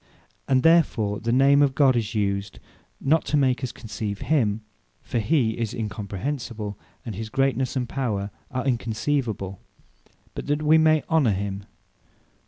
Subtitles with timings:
[0.47, 2.57] And therefore the Name of GOD is used,
[2.99, 4.61] not to make us conceive him;
[5.03, 9.59] (for he is Incomprehensible; and his greatnesse, and power are unconceivable;)
[10.33, 11.65] but that we may honour him.